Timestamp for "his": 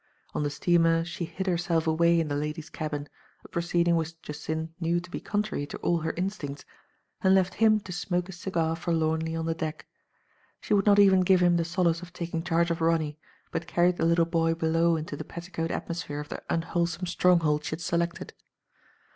8.25-8.39